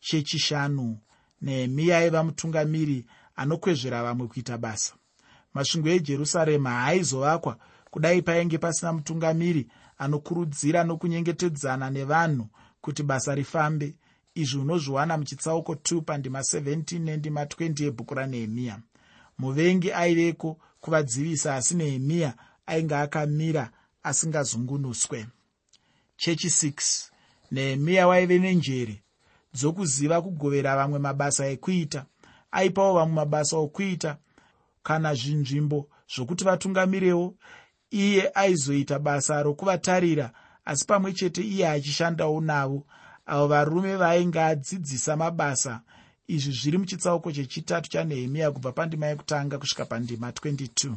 Chechishanu 0.00 0.98
nehemiya 1.42 1.98
aiva 1.98 2.24
mutungamiri 2.24 3.06
anokwezvera 3.36 4.02
vamwe 4.02 4.26
kuita 4.26 4.58
basa. 4.58 4.94
Masvingo 5.54 5.88
ejerusarema 5.88 6.70
haaizovakwa 6.70 7.58
kudai 7.96 8.22
painge 8.22 8.58
pasina 8.58 8.92
mutungamiri 8.92 9.66
anokurudzira 9.98 10.84
nokunyengetedzana 10.84 11.90
nevanhu 11.90 12.46
kuti 12.80 13.02
basa 13.02 13.34
rifambe. 13.34 13.94
Izvi 14.34 14.58
unozviwana 14.58 15.18
muchitsauko 15.18 15.72
2 15.74 16.00
pandima 16.00 16.40
17 16.40 16.98
nendima 16.98 17.44
20 17.44 17.84
yebhuku 17.84 18.14
ranehemiya. 18.14 18.78
Muvengi 19.38 19.92
aiveko 19.92 20.58
kuvadzivisa 20.80 21.54
asi 21.54 21.74
nehemiya 21.74 22.34
ainge 22.66 22.96
akamira 22.96 23.70
asingazungunuswe. 24.02 25.26
Chechi 26.16 26.48
6 26.48 27.10
nehemiya 27.52 28.08
waive 28.08 28.38
nenjere 28.38 29.02
dzokuziva 29.54 30.22
kugovera 30.22 30.76
vamwe 30.76 30.98
mabasa 30.98 31.46
ekuita. 31.46 32.04
Aipawo 32.50 32.94
vamwe 32.94 33.14
mabasa 33.14 33.56
okuita 33.56 34.16
kana 34.82 35.14
zvinzvimbo 35.14 35.88
zvokuti 36.14 36.44
vatungamirewo 36.44 37.34
iye 37.96 38.30
aizoita 38.34 38.98
basa 38.98 39.42
rokuvatarira 39.42 40.30
asi 40.64 40.84
pamwe 40.86 41.12
chete 41.12 41.42
iye 41.42 41.68
achishandawo 41.68 42.40
navo. 42.40 42.86
Avo 43.26 43.46
varume 43.48 43.96
vainge 43.96 44.40
adzidzisa 44.40 45.16
mabasa 45.16 45.80
izvi 46.28 46.52
zviri 46.52 46.78
muchitsauko 46.78 47.32
chechitatu 47.32 47.90
chanehemiya 47.90 48.50
kubva 48.50 48.72
pandima 48.72 49.06
yekutanga 49.06 49.58
kusvika 49.58 49.84
pandima 49.84 50.30
22 50.30 50.94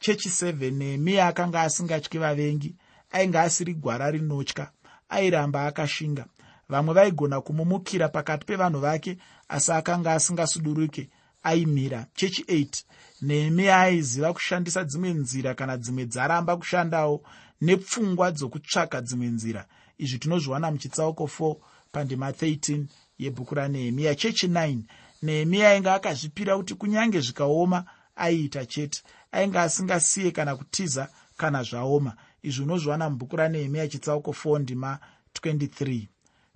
chechi 0.00 0.28
7 0.28 0.70
nehemiya 0.78 1.26
akanga 1.26 1.60
asingatyi 1.62 2.18
vavengi 2.18 2.74
ainge 3.12 3.38
asiri 3.38 3.74
gwara 3.74 4.10
rinotya 4.10 4.70
airamba 5.08 5.66
akashinga. 5.66 6.24
Vamwe 6.68 6.94
vaigona 6.94 7.40
kumumukira 7.40 8.08
pakati 8.08 8.46
pevanhu 8.46 8.80
vake 8.80 9.18
asi 9.48 9.72
akanga 9.72 10.12
asingasuduruke 10.12 11.08
aimira 11.42 12.06
chechi 12.14 12.42
8 12.42 12.84
nehemiya 13.22 13.80
aiziva 13.80 14.32
kushandisa 14.32 14.84
dzimwe 14.84 15.10
nzira 15.10 15.54
kana 15.54 15.76
dzimwe 15.76 16.06
dzaramba 16.06 16.56
kushandawo 16.56 17.22
nepfungwa 17.60 18.32
dzokutsvaka 18.32 19.00
dzimwe 19.00 19.26
nzira. 19.26 19.66
Izvi 19.98 20.18
tinozviwana 20.18 20.70
muchitsauko 20.70 21.24
4 21.24 21.56
pandima 21.92 22.30
13 22.30 22.84
yebhuku 23.18 23.54
ranehemiya. 23.54 24.14
Chechi 24.14 24.46
9 24.46 24.78
nehemiya 25.22 25.70
ainge 25.70 25.90
akazvipira 25.90 26.56
kuti 26.56 26.74
kunyange 26.74 27.20
zvikaoma 27.20 27.84
aiita 28.16 28.66
chete. 28.66 29.02
Ainge 29.32 29.58
asingasiye 29.58 30.30
kana 30.30 30.56
kutiza 30.56 31.08
kana 31.36 31.62
zvaoma. 31.62 32.16
Izvi 32.42 32.62
unozviwana 32.62 33.10
mubhuku 33.10 33.36
ranehemiya 33.36 33.88
chitsauko 33.88 34.30
4 34.30 34.58
ndima 34.58 34.98
23 35.34 36.08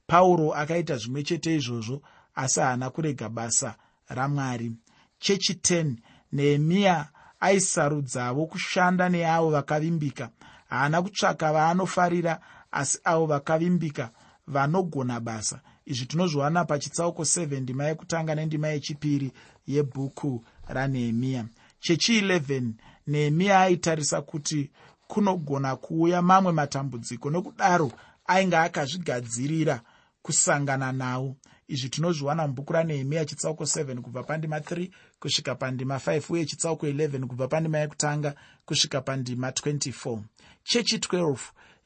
pauro 0.07 0.55
akaita 0.55 0.97
zvimwe 0.97 1.23
chete 1.23 1.55
izvozvo 1.55 2.03
asi 2.35 2.61
haana 2.61 2.91
kurega 2.91 3.29
basa 3.29 3.77
ramwari. 4.09 4.73
Chechi 5.19 5.53
10 5.53 5.95
nehemiya 6.33 7.09
aisarudzavo 7.41 8.47
kushanda 8.47 9.09
neavo 9.09 9.51
vakavimbika. 9.51 10.31
Haana 10.69 11.03
kutsvaka 11.03 11.53
vaanofarira 11.53 12.41
asi 12.73 12.99
avo 13.05 13.27
vakavimbika 13.27 14.11
vanogona 14.47 15.21
basa. 15.21 15.61
Izvi 15.87 16.07
tinozviwana 16.07 16.65
pachitsauko 16.65 17.23
7 17.23 17.61
ndima 17.61 17.85
yekutanga 17.85 18.35
nendima 18.35 18.69
yechipiri 18.69 19.33
yebhuku 19.67 20.45
ranehemiya 20.69 21.45
chechi 21.81 22.21
11 22.21 22.73
nehemiya 23.07 23.61
aitarisa 23.61 24.23
kuti 24.23 24.71
kunogona 25.07 25.77
kuuya 25.77 26.23
mamwe 26.23 26.53
matambudziko 26.53 27.31
nokudaro 27.31 27.93
ainge 28.27 28.57
akazvigadzirira 28.57 29.81
kusangana 30.23 30.93
nawo 30.93 31.37
izvi 31.69 31.89
tinozviwana 31.89 32.47
mubhuku 32.47 32.73
ranehemiya 32.73 33.25
chitsauko 33.25 33.65
7 33.65 34.01
kubva 34.01 34.23
pandima 34.23 34.59
3 34.59 34.91
kusvika 35.21 35.55
pandima 35.55 35.97
5 35.97 36.33
uye 36.33 36.47
chitsauko 36.47 36.87
11 36.87 37.27
kubva 37.27 37.49
pandima 37.49 37.79
yekutanga 37.79 38.35
kusvika 38.67 39.01
pandima 39.01 39.51
24 39.51 40.19
chechi 40.65 40.97
12 40.97 41.37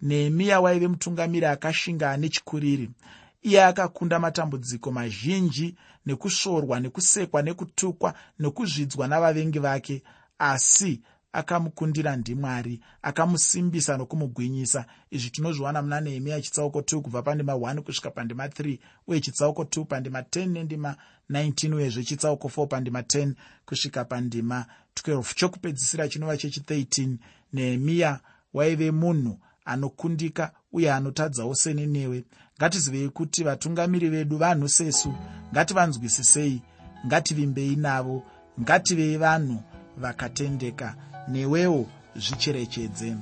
nehemiya 0.03 0.61
waive 0.61 0.89
mutungamiri 0.89 1.47
akashinga 1.47 2.11
ane 2.11 2.29
chikuriri. 2.29 2.91
Iye 3.43 3.65
akakunda 3.65 4.19
matambudziko 4.19 4.93
mazhinji 4.93 5.75
nekusvorwa 6.07 6.81
nekusekwa 6.81 7.43
nekutukwa 7.43 8.15
nekuzvidzwa 8.39 9.09
navavengi 9.09 9.59
vake 9.59 10.03
asi 10.39 11.01
akamukundira 11.33 12.17
ndimwari 12.17 12.81
akamusimbisa 13.03 13.97
nokumugwinyisa. 13.97 14.87
Izvi 15.11 15.31
tinozviwana 15.31 15.83
muna 15.83 16.01
nehemiya 16.01 16.43
chitsauko 16.43 16.81
2 16.81 17.01
kubva 17.01 17.23
pandima 17.23 17.53
1 17.53 17.81
kusvika 17.81 18.11
pandima 18.11 18.47
3 18.47 18.79
uye 19.07 19.21
chitsauko 19.21 19.63
2 19.63 19.85
pandima 19.85 20.21
10 20.21 20.47
nendima 20.47 20.97
19 21.31 21.75
uyezve 21.75 22.05
chitsauko 22.05 22.49
4 22.49 22.67
pandima 22.67 23.01
10 23.01 23.33
kusvika 23.67 24.05
pandima 24.05 24.67
12 24.95 25.35
chokupedzisira 25.35 26.09
chinova 26.09 26.37
chechi 26.37 26.61
13 26.61 27.17
nehemiya 27.53 28.21
waive 28.55 28.91
munhu 28.91 29.39
anokundika 29.65 30.53
uye 30.73 30.93
anotadzawo 30.93 31.55
seni 31.55 31.87
newe 31.87 32.25
ngatizivei 32.59 33.09
kuti 33.09 33.45
vatungamiri 33.45 34.09
vedu 34.09 34.37
vanhu 34.37 34.69
sesu 34.69 35.15
ngativanzwisisei 35.53 36.63
ngativimbei 37.07 37.77
navo 37.77 38.23
ngativei 38.61 39.17
vanhu 39.17 39.63
vakatendeka 39.97 40.97
newewo 41.33 41.87
zvicherechedze 42.17 43.17